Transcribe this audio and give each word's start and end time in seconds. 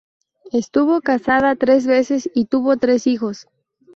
Estuvo 0.51 0.99
casada 1.01 1.55
tres 1.55 1.85
veces 1.85 2.27
y 2.33 2.45
tuvo 2.45 2.75
tres 2.77 3.05
hijos. 3.05 3.47